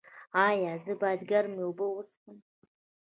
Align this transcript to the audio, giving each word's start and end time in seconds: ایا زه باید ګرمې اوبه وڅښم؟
ایا 0.47 0.73
زه 0.85 0.93
باید 1.01 1.21
ګرمې 1.29 1.61
اوبه 1.65 1.85
وڅښم؟ 1.89 2.37